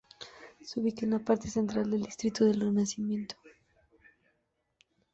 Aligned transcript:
Se 0.63 0.79
ubica 0.79 1.05
en 1.05 1.11
la 1.11 1.19
parte 1.19 1.47
central 1.47 1.91
del 1.91 2.01
distrito 2.01 2.43
de 2.43 2.53
Renacimiento. 2.53 3.35